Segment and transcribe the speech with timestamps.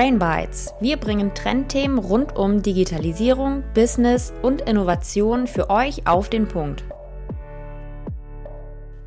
[0.00, 0.72] Brain Bites.
[0.80, 6.82] Wir bringen Trendthemen rund um Digitalisierung, Business und Innovation für euch auf den Punkt.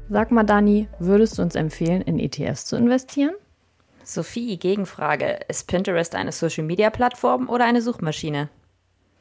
[0.08, 3.34] Sag mal, Dani, würdest du uns empfehlen, in ETFs zu investieren?
[4.04, 5.40] Sophie, Gegenfrage.
[5.48, 8.50] Ist Pinterest eine Social-Media-Plattform oder eine Suchmaschine?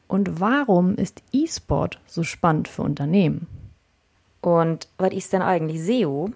[0.08, 3.46] Und warum ist E-Sport so spannend für Unternehmen?
[4.42, 6.32] Und was ist denn eigentlich SEO?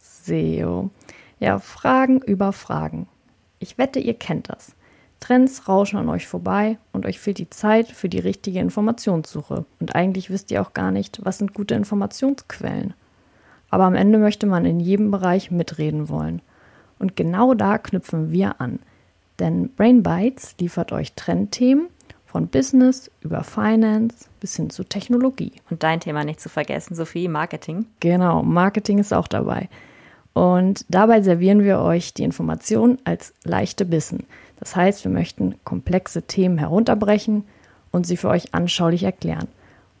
[0.00, 0.90] SEO.
[1.38, 3.06] Ja, Fragen über Fragen.
[3.58, 4.74] Ich wette, ihr kennt das.
[5.20, 9.64] Trends rauschen an euch vorbei und euch fehlt die Zeit für die richtige Informationssuche.
[9.80, 12.94] Und eigentlich wisst ihr auch gar nicht, was sind gute Informationsquellen.
[13.70, 16.42] Aber am Ende möchte man in jedem Bereich mitreden wollen.
[16.98, 18.78] Und genau da knüpfen wir an.
[19.38, 21.88] Denn Brain Bytes liefert euch Trendthemen
[22.24, 25.52] von Business über Finance bis hin zu Technologie.
[25.70, 27.86] Und dein Thema nicht zu vergessen, Sophie, Marketing.
[28.00, 29.68] Genau, Marketing ist auch dabei.
[30.36, 34.26] Und dabei servieren wir euch die Informationen als leichte Bissen.
[34.60, 37.44] Das heißt, wir möchten komplexe Themen herunterbrechen
[37.90, 39.48] und sie für euch anschaulich erklären.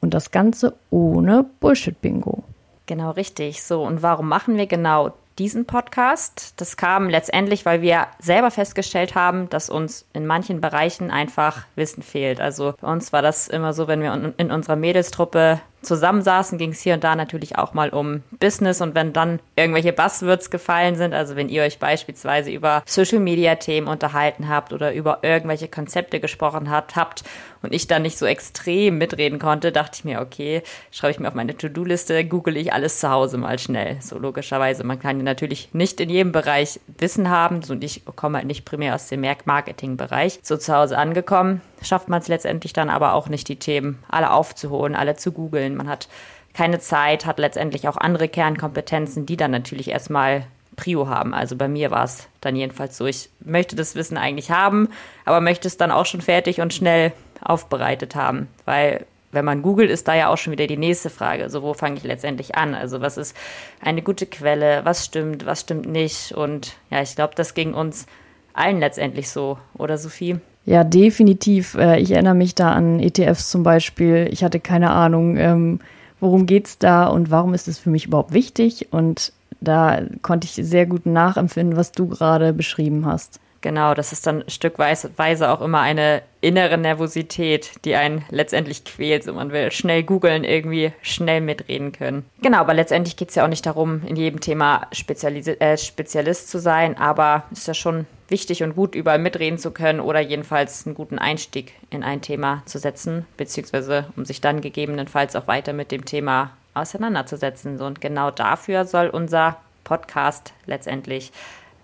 [0.02, 2.44] Und das Ganze ohne Bullshit-Bingo.
[2.84, 3.62] Genau richtig.
[3.62, 6.52] So, und warum machen wir genau diesen Podcast?
[6.58, 12.02] Das kam letztendlich, weil wir selber festgestellt haben, dass uns in manchen Bereichen einfach Wissen
[12.02, 12.42] fehlt.
[12.42, 16.80] Also bei uns war das immer so, wenn wir in unserer Mädelstruppe zusammensaßen, ging es
[16.80, 21.14] hier und da natürlich auch mal um Business und wenn dann irgendwelche Buzzwords gefallen sind,
[21.14, 26.20] also wenn ihr euch beispielsweise über Social Media Themen unterhalten habt oder über irgendwelche Konzepte
[26.20, 27.24] gesprochen habt, habt
[27.62, 31.28] und ich dann nicht so extrem mitreden konnte, dachte ich mir, okay, schreibe ich mir
[31.28, 33.98] auf meine To-Do-Liste, google ich alles zu Hause mal schnell.
[34.00, 38.46] So logischerweise, man kann natürlich nicht in jedem Bereich Wissen haben und ich komme halt
[38.46, 40.38] nicht primär aus dem Marketing-Bereich.
[40.42, 44.30] So zu Hause angekommen, schafft man es letztendlich dann aber auch nicht, die Themen alle
[44.30, 45.65] aufzuholen, alle zu googeln.
[45.74, 46.08] Man hat
[46.54, 51.34] keine Zeit, hat letztendlich auch andere Kernkompetenzen, die dann natürlich erstmal Prio haben.
[51.34, 54.88] Also bei mir war es dann jedenfalls so, ich möchte das Wissen eigentlich haben,
[55.24, 59.90] aber möchte es dann auch schon fertig und schnell aufbereitet haben, weil wenn man googelt,
[59.90, 61.50] ist da ja auch schon wieder die nächste Frage.
[61.50, 62.74] So, wo fange ich letztendlich an?
[62.74, 63.36] Also, was ist
[63.82, 64.80] eine gute Quelle?
[64.84, 65.44] Was stimmt?
[65.44, 66.32] Was stimmt nicht?
[66.32, 68.06] Und ja, ich glaube, das ging uns
[68.54, 70.40] allen letztendlich so, oder Sophie?
[70.66, 71.74] Ja, definitiv.
[71.74, 74.28] Äh, ich erinnere mich da an ETFs zum Beispiel.
[74.30, 75.80] Ich hatte keine Ahnung, ähm,
[76.20, 78.88] worum geht's da und warum ist es für mich überhaupt wichtig?
[78.90, 83.40] Und da konnte ich sehr gut nachempfinden, was du gerade beschrieben hast.
[83.60, 89.24] Genau, das ist dann stückweise auch immer eine innere Nervosität, die einen letztendlich quält.
[89.24, 92.24] So, man will schnell googeln, irgendwie schnell mitreden können.
[92.40, 96.48] Genau, aber letztendlich geht es ja auch nicht darum, in jedem Thema Spezialis äh, Spezialist
[96.48, 100.86] zu sein, aber ist ja schon wichtig und gut, überall mitreden zu können oder jedenfalls
[100.86, 105.72] einen guten Einstieg in ein Thema zu setzen, beziehungsweise um sich dann gegebenenfalls auch weiter
[105.72, 107.80] mit dem Thema auseinanderzusetzen.
[107.80, 111.32] und genau dafür soll unser Podcast letztendlich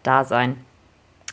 [0.04, 0.56] da sein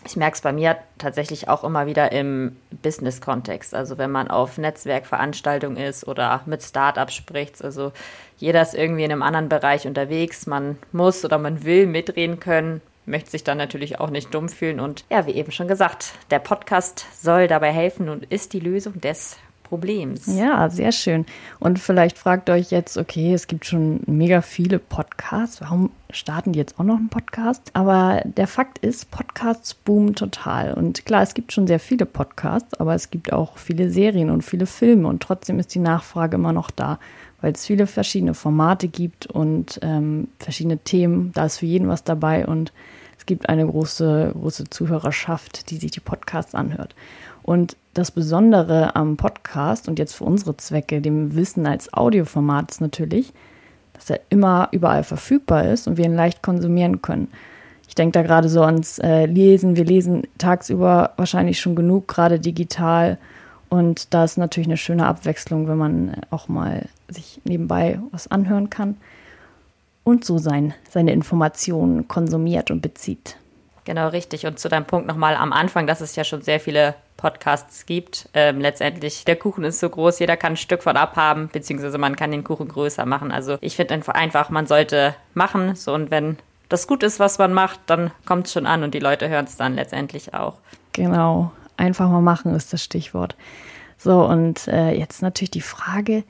[0.05, 3.73] ich merke es bei mir tatsächlich auch immer wieder im Business-Kontext.
[3.73, 7.91] Also wenn man auf Netzwerkveranstaltungen ist oder mit Startups spricht, also
[8.37, 10.47] jeder ist irgendwie in einem anderen Bereich unterwegs.
[10.47, 14.79] Man muss oder man will mitreden können, möchte sich dann natürlich auch nicht dumm fühlen.
[14.79, 19.01] Und ja, wie eben schon gesagt, der Podcast soll dabei helfen und ist die Lösung
[19.01, 19.37] des
[19.69, 20.25] Problems.
[20.25, 21.25] Ja, sehr schön.
[21.59, 25.61] Und vielleicht fragt euch jetzt, okay, es gibt schon mega viele Podcasts.
[25.61, 27.69] Warum starten die jetzt auch noch einen Podcast?
[27.73, 30.73] Aber der Fakt ist, Podcasts boomen total.
[30.73, 34.41] Und klar, es gibt schon sehr viele Podcasts, aber es gibt auch viele Serien und
[34.41, 35.07] viele Filme.
[35.07, 36.97] Und trotzdem ist die Nachfrage immer noch da,
[37.41, 41.31] weil es viele verschiedene Formate gibt und ähm, verschiedene Themen.
[41.33, 42.73] Da ist für jeden was dabei und
[43.19, 46.95] es gibt eine große, große Zuhörerschaft, die sich die Podcasts anhört.
[47.43, 52.81] Und das Besondere am Podcast und jetzt für unsere Zwecke, dem Wissen als Audioformat ist
[52.81, 53.33] natürlich,
[53.93, 57.27] dass er immer überall verfügbar ist und wir ihn leicht konsumieren können.
[57.89, 59.75] Ich denke da gerade so ans äh, Lesen.
[59.75, 63.17] Wir lesen tagsüber wahrscheinlich schon genug, gerade digital.
[63.67, 68.69] Und da ist natürlich eine schöne Abwechslung, wenn man auch mal sich nebenbei was anhören
[68.69, 68.95] kann
[70.03, 73.35] und so sein, seine Informationen konsumiert und bezieht.
[73.89, 74.45] Genau, richtig.
[74.45, 78.29] Und zu deinem Punkt nochmal am Anfang, dass es ja schon sehr viele Podcasts gibt.
[78.35, 82.15] Ähm, letztendlich, der Kuchen ist so groß, jeder kann ein Stück von abhaben, beziehungsweise man
[82.15, 83.31] kann den Kuchen größer machen.
[83.31, 85.73] Also ich finde einfach, man sollte machen.
[85.73, 86.37] So, und wenn
[86.69, 89.45] das gut ist, was man macht, dann kommt es schon an und die Leute hören
[89.45, 90.59] es dann letztendlich auch.
[90.93, 93.35] Genau, einfach mal machen ist das Stichwort.
[93.97, 96.23] So, und äh, jetzt natürlich die Frage,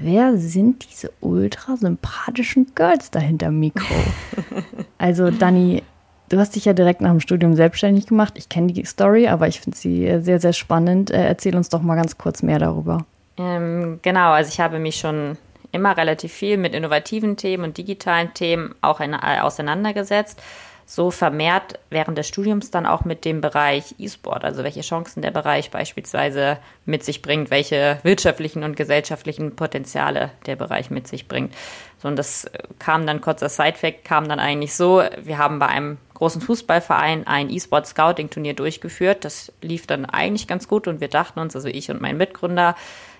[0.00, 3.94] wer sind diese ultra sympathischen Girls da hinterm Mikro?
[4.98, 5.84] also, Dani,
[6.28, 8.34] Du hast dich ja direkt nach dem Studium selbstständig gemacht.
[8.36, 11.10] Ich kenne die Story, aber ich finde sie sehr, sehr spannend.
[11.10, 13.06] Äh, erzähl uns doch mal ganz kurz mehr darüber.
[13.38, 15.38] Ähm, genau, also ich habe mich schon
[15.72, 20.42] immer relativ viel mit innovativen Themen und digitalen Themen auch in, äh, auseinandergesetzt.
[20.90, 25.30] so vermehrt während des Studiums dann auch mit dem Bereich E-Sport, also welche Chancen der
[25.30, 31.52] Bereich beispielsweise mit sich bringt, welche wirtschaftlichen und gesellschaftlichen Potenziale der Bereich mit sich bringt.
[31.98, 35.98] So, und das kam dann, kurzer Sidefact, kam dann eigentlich so, wir haben bei einem
[36.18, 39.24] großen Fußballverein ein E-Sport-Scouting-Turnier durchgeführt.
[39.24, 42.74] Das lief dann eigentlich ganz gut und wir dachten uns, also ich und mein Mitgründer,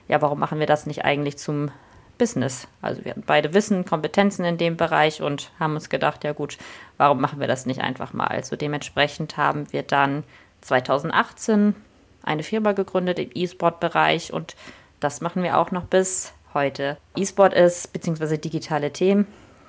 [0.08, 1.70] ja, warum machen wir das nicht eigentlich zum
[2.18, 2.66] Business.
[2.82, 6.58] Also wir hatten beide Wissen, Kompetenzen in dem Bereich und haben uns gedacht, ja gut,
[6.96, 8.26] warum machen wir das nicht einfach mal?
[8.26, 10.24] Also dementsprechend haben wir dann
[10.62, 11.76] 2018
[12.24, 14.56] eine Firma gegründet im E-Sport-Bereich und
[14.98, 16.96] das machen wir auch noch bis heute.
[17.16, 19.28] E-Sport ist beziehungsweise digitale Themen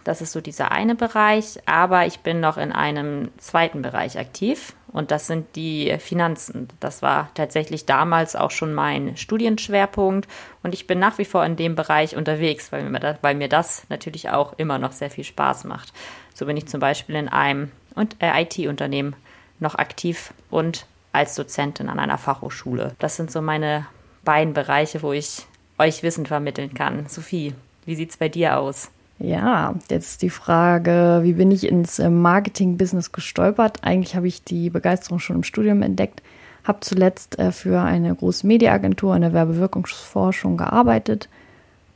[0.09, 4.73] das ist so dieser eine Bereich, aber ich bin noch in einem zweiten Bereich aktiv
[4.91, 6.67] und das sind die Finanzen.
[6.79, 10.27] Das war tatsächlich damals auch schon mein Studienschwerpunkt
[10.63, 13.49] und ich bin nach wie vor in dem Bereich unterwegs, weil mir das, weil mir
[13.49, 15.93] das natürlich auch immer noch sehr viel Spaß macht.
[16.33, 17.71] So bin ich zum Beispiel in einem
[18.19, 19.15] äh, IT-Unternehmen
[19.59, 22.95] noch aktiv und als Dozentin an einer Fachhochschule.
[22.97, 23.85] Das sind so meine
[24.23, 25.45] beiden Bereiche, wo ich
[25.77, 27.07] euch Wissen vermitteln kann.
[27.07, 27.53] Sophie,
[27.85, 28.89] wie sieht es bei dir aus?
[29.19, 33.83] Ja, jetzt die Frage, wie bin ich ins äh, Marketing-Business gestolpert?
[33.83, 36.23] Eigentlich habe ich die Begeisterung schon im Studium entdeckt,
[36.63, 41.27] habe zuletzt äh, für eine große Mediaagentur in der Werbewirkungsforschung gearbeitet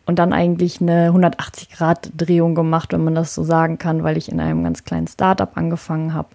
[0.05, 4.41] und dann eigentlich eine 180-Grad-Drehung gemacht, wenn man das so sagen kann, weil ich in
[4.41, 6.27] einem ganz kleinen Startup angefangen habe.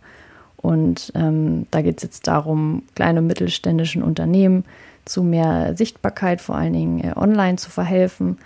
[0.56, 4.64] Und ähm, da geht es jetzt darum, kleine und mittelständischen Unternehmen
[5.04, 8.38] zu mehr Sichtbarkeit, vor allen Dingen äh, online zu verhelfen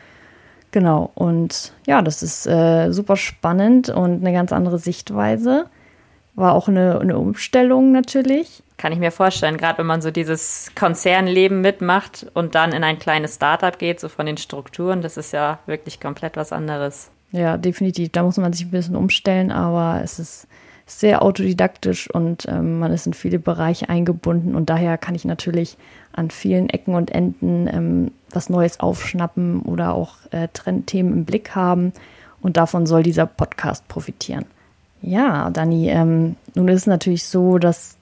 [0.72, 5.66] Genau, und ja, das ist äh, super spannend und eine ganz andere Sichtweise.
[6.34, 8.62] War auch eine, eine Umstellung natürlich.
[8.78, 12.98] Kann ich mir vorstellen, gerade wenn man so dieses Konzernleben mitmacht und dann in ein
[12.98, 17.10] kleines Startup geht, so von den Strukturen, das ist ja wirklich komplett was anderes.
[17.32, 18.08] Ja, definitiv.
[18.10, 20.48] Da muss man sich ein bisschen umstellen, aber es ist
[21.00, 25.76] sehr autodidaktisch und ähm, man ist in viele Bereiche eingebunden und daher kann ich natürlich
[26.12, 31.54] an vielen Ecken und Enden ähm, was Neues aufschnappen oder auch äh, Trendthemen im Blick
[31.54, 31.92] haben
[32.40, 34.44] und davon soll dieser Podcast profitieren.
[35.00, 37.96] Ja, Dani, ähm, nun ist es natürlich so, dass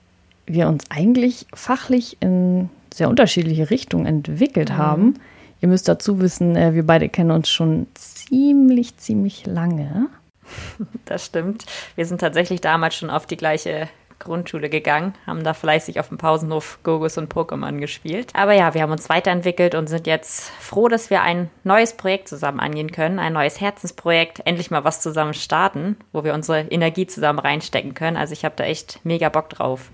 [0.46, 4.76] wir uns eigentlich fachlich in sehr unterschiedliche Richtungen entwickelt mhm.
[4.76, 5.14] haben.
[5.60, 10.08] Ihr müsst dazu wissen, äh, wir beide kennen uns schon ziemlich, ziemlich lange.
[11.04, 11.66] Das stimmt.
[11.96, 13.88] Wir sind tatsächlich damals schon auf die gleiche
[14.20, 18.28] Grundschule gegangen, haben da fleißig auf dem Pausenhof Gogos und Pokémon gespielt.
[18.34, 22.28] Aber ja, wir haben uns weiterentwickelt und sind jetzt froh, dass wir ein neues Projekt
[22.28, 27.06] zusammen angehen können, ein neues Herzensprojekt, endlich mal was zusammen starten, wo wir unsere Energie
[27.06, 28.16] zusammen reinstecken können.
[28.16, 29.90] Also ich habe da echt mega Bock drauf.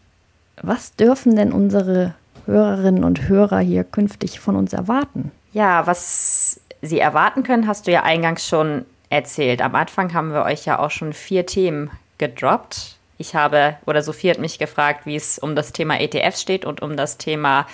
[0.60, 2.14] Was dürfen denn unsere
[2.46, 5.30] Hörerinnen und Hörer hier künftig von uns erwarten?
[5.52, 8.84] Ja, was sie erwarten können, hast du ja eingangs schon
[9.16, 9.62] erzählt.
[9.62, 12.96] Am Anfang haben wir euch ja auch schon vier Themen gedroppt.
[13.18, 16.82] Ich habe, oder Sophie hat mich gefragt, wie es um das Thema ETFs steht und
[16.82, 17.66] um das Thema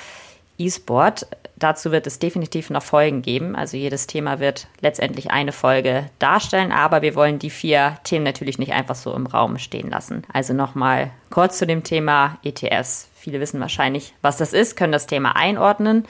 [0.57, 1.27] E-Sport.
[1.57, 3.57] Dazu wird es definitiv noch Folgen geben.
[3.57, 8.59] Also jedes Thema wird letztendlich eine Folge darstellen, aber wir wollen die vier Themen natürlich
[8.59, 10.23] nicht einfach so im Raum stehen lassen.
[10.33, 13.09] Also nochmal kurz zu dem Thema ETFs.
[13.15, 16.07] Viele wissen wahrscheinlich, was das ist, können das Thema einordnen.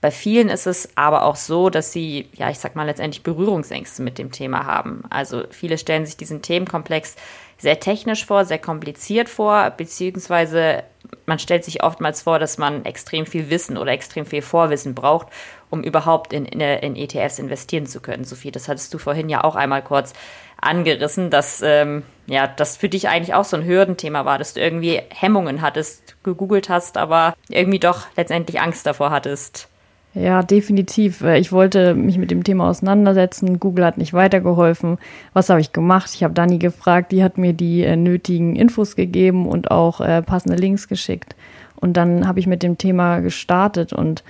[0.00, 4.02] Bei vielen ist es aber auch so, dass sie, ja, ich sag mal, letztendlich Berührungsängste
[4.02, 5.02] mit dem Thema haben.
[5.10, 7.16] Also viele stellen sich diesen Themenkomplex
[7.58, 10.84] sehr technisch vor, sehr kompliziert vor, beziehungsweise
[11.26, 15.28] man stellt sich oftmals vor, dass man extrem viel Wissen oder extrem viel Vorwissen braucht,
[15.68, 18.24] um überhaupt in, in, in ETFs investieren zu können.
[18.24, 20.14] Sophie, das hattest du vorhin ja auch einmal kurz
[20.60, 24.60] angerissen, dass ähm, ja, das für dich eigentlich auch so ein Hürdenthema war, dass du
[24.60, 29.68] irgendwie Hemmungen hattest, gegoogelt hast, aber irgendwie doch letztendlich Angst davor hattest.
[30.12, 31.20] Ja, definitiv.
[31.20, 33.60] Äh, ich wollte mich mit dem Thema auseinandersetzen.
[33.60, 34.98] Google hat nicht weitergeholfen.
[35.32, 36.10] Was habe ich gemacht?
[36.14, 40.22] Ich habe Dani gefragt, die hat mir die äh, nötigen Infos gegeben und auch äh,
[40.22, 41.36] passende Links geschickt.
[41.76, 44.22] Und dann habe ich mit dem Thema gestartet und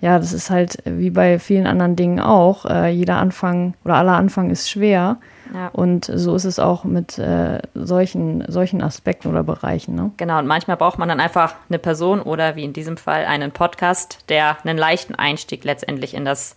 [0.00, 2.66] ja, das ist halt wie bei vielen anderen Dingen auch.
[2.66, 5.18] Äh, jeder Anfang oder aller Anfang ist schwer.
[5.54, 5.68] Ja.
[5.68, 9.94] Und so ist es auch mit äh, solchen, solchen Aspekten oder Bereichen.
[9.94, 10.10] Ne?
[10.16, 13.52] Genau, und manchmal braucht man dann einfach eine Person oder wie in diesem Fall einen
[13.52, 16.56] Podcast, der einen leichten Einstieg letztendlich in das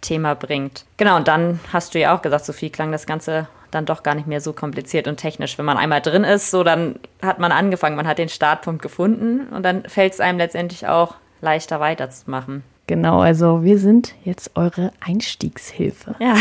[0.00, 0.84] Thema bringt.
[0.96, 4.14] Genau, und dann hast du ja auch gesagt, Sophie, klang das Ganze dann doch gar
[4.14, 5.56] nicht mehr so kompliziert und technisch.
[5.58, 9.48] Wenn man einmal drin ist, so dann hat man angefangen, man hat den Startpunkt gefunden
[9.48, 12.62] und dann fällt es einem letztendlich auch leichter weiterzumachen.
[12.92, 16.14] Genau, also wir sind jetzt eure Einstiegshilfe.
[16.20, 16.34] Ja,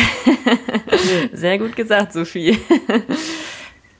[1.31, 2.59] sehr gut gesagt, Sophie.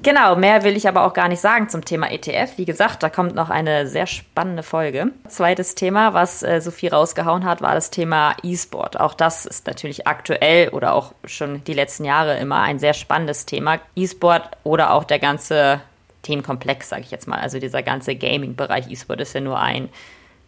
[0.04, 2.58] Genau, mehr will ich aber auch gar nicht sagen zum Thema ETF.
[2.58, 5.12] Wie gesagt, da kommt noch eine sehr spannende Folge.
[5.28, 9.00] Zweites Thema, was äh, Sophie rausgehauen hat, war das Thema E-Sport.
[9.00, 13.46] Auch das ist natürlich aktuell oder auch schon die letzten Jahre immer ein sehr spannendes
[13.46, 13.78] Thema.
[13.96, 15.82] E-Sport oder auch der ganze
[16.24, 17.40] Themenkomplex, sage ich jetzt mal.
[17.40, 19.90] Also dieser ganze Gaming-Bereich E-Sport ist ja nur ein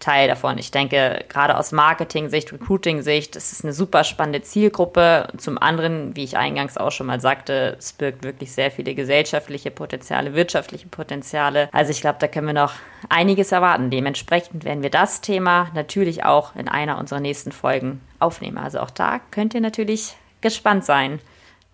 [0.04, 0.58] Teil davon.
[0.58, 5.30] Ich denke, gerade aus Marketing-Sicht, Recruiting-Sicht, es ist eine super spannende Zielgruppe.
[5.38, 9.72] Zum anderen, wie ich eingangs auch schon mal sagte, es birgt wirklich sehr viele gesellschaftliche
[9.72, 11.70] Potenziale, wirtschaftliche Potenziale.
[11.72, 12.74] Also ich glaube, da können wir noch
[13.08, 13.90] einiges erwarten.
[13.90, 18.58] Dementsprechend werden wir das Thema natürlich auch in einer unserer nächsten Folgen aufnehmen.
[18.58, 21.20] Also auch da könnt ihr natürlich gespannt sein.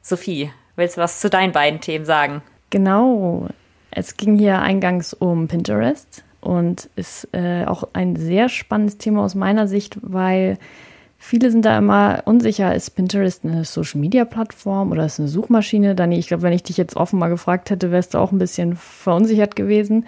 [0.03, 2.43] Sophie, willst du was zu deinen beiden Themen sagen?
[2.69, 3.47] Genau.
[3.89, 9.35] Es ging hier eingangs um Pinterest und ist äh, auch ein sehr spannendes Thema aus
[9.35, 10.57] meiner Sicht, weil
[11.17, 15.95] viele sind da immer unsicher, ist Pinterest eine Social-Media-Plattform oder ist eine Suchmaschine?
[15.95, 18.39] Dani, ich glaube, wenn ich dich jetzt offen mal gefragt hätte, wärst du auch ein
[18.39, 20.05] bisschen verunsichert gewesen.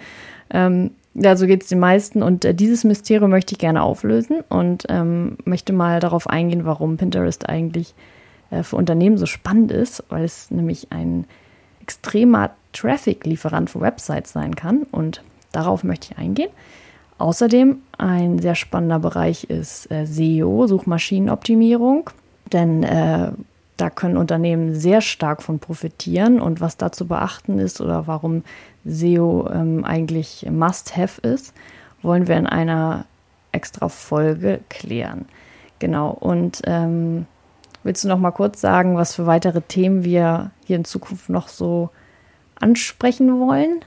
[0.50, 4.40] Ähm, ja, so geht es den meisten und äh, dieses Mysterium möchte ich gerne auflösen
[4.48, 7.94] und ähm, möchte mal darauf eingehen, warum Pinterest eigentlich
[8.50, 11.26] äh, für Unternehmen so spannend ist, weil es nämlich ein
[11.82, 15.22] extremer Traffic-Lieferant für Websites sein kann und
[15.52, 16.50] Darauf möchte ich eingehen.
[17.18, 22.10] Außerdem ein sehr spannender Bereich ist äh, SEO, Suchmaschinenoptimierung,
[22.52, 23.30] denn äh,
[23.76, 28.44] da können Unternehmen sehr stark von profitieren und was da zu beachten ist oder warum
[28.84, 31.54] SEO ähm, eigentlich Must-Have ist,
[32.02, 33.04] wollen wir in einer
[33.52, 35.26] extra Folge klären.
[35.78, 36.10] Genau.
[36.10, 37.26] Und ähm,
[37.82, 41.48] willst du noch mal kurz sagen, was für weitere Themen wir hier in Zukunft noch
[41.48, 41.90] so
[42.56, 43.84] ansprechen wollen?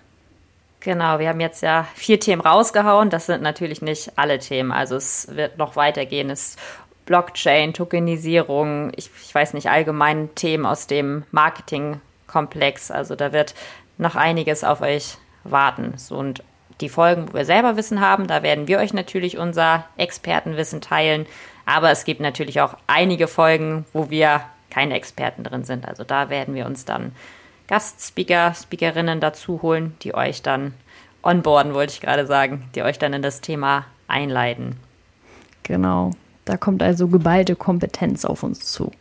[0.80, 3.10] Genau, wir haben jetzt ja vier Themen rausgehauen.
[3.10, 4.72] Das sind natürlich nicht alle Themen.
[4.72, 6.30] Also es wird noch weitergehen.
[6.30, 6.58] Es
[7.06, 12.92] Blockchain, Tokenisierung, ich, ich weiß nicht, allgemein Themen aus dem Marketingkomplex.
[12.92, 13.56] Also da wird
[13.98, 15.94] noch einiges auf euch warten.
[15.98, 16.44] So, und
[16.82, 21.26] die Folgen, wo wir selber Wissen haben, da werden wir euch natürlich unser Expertenwissen teilen.
[21.66, 25.88] Aber es gibt natürlich auch einige Folgen, wo wir keine Experten drin sind.
[25.88, 27.14] Also da werden wir uns dann
[27.68, 30.74] Gastspeaker, Speakerinnen dazu holen, die euch dann
[31.24, 34.78] onboarden, wollte ich gerade sagen, die euch dann in das Thema einleiten.
[35.64, 36.12] Genau.
[36.46, 38.92] Da kommt also geballte Kompetenz auf uns zu.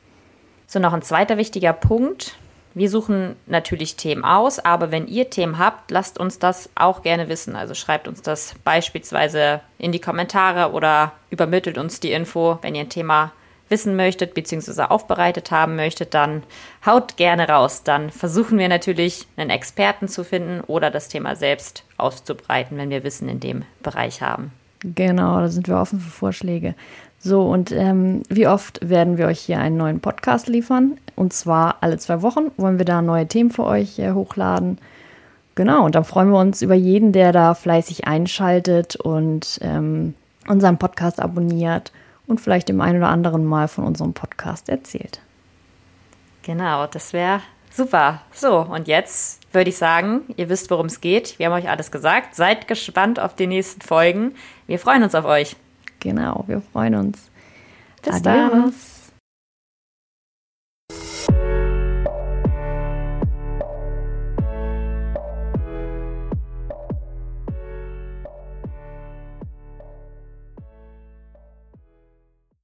[0.67, 2.37] So, noch ein zweiter wichtiger Punkt.
[2.73, 7.29] Wir suchen natürlich Themen aus, aber wenn ihr Themen habt, lasst uns das auch gerne
[7.29, 7.55] wissen.
[7.55, 12.81] Also schreibt uns das beispielsweise in die Kommentare oder übermittelt uns die Info, wenn ihr
[12.81, 13.44] ein Thema habt
[13.75, 14.83] wissen möchtet bzw.
[14.83, 16.45] aufbereitet haben möchtet, dann
[16.87, 17.83] haut gerne raus.
[17.83, 23.03] Dann versuchen wir natürlich einen Experten zu finden oder das Thema selbst auszubreiten, wenn wir
[23.03, 24.53] Wissen in dem Bereich haben.
[24.85, 26.77] Genau, da sind wir offen für Vorschläge.
[27.19, 30.99] So, und ähm, wie oft werden wir euch hier einen neuen Podcast liefern?
[31.17, 34.79] Und zwar alle zwei Wochen wollen wir da neue Themen für euch äh, hochladen.
[35.57, 40.15] Genau, und dann freuen wir uns über jeden, der da fleißig einschaltet und ähm,
[40.47, 41.91] unseren Podcast abonniert
[42.27, 45.21] und vielleicht dem einen oder anderen Mal von unserem Podcast erzählt.
[46.43, 47.41] Genau, das wäre
[47.71, 48.21] super.
[48.33, 51.39] So, und jetzt würde ich sagen, ihr wisst, worum es geht.
[51.39, 52.35] Wir haben euch alles gesagt.
[52.35, 54.35] Seid gespannt auf die nächsten Folgen.
[54.67, 55.57] Wir freuen uns auf euch.
[56.01, 57.31] Genau, wir freuen uns.
[58.03, 58.23] Bis Adios.
[58.25, 58.75] dann.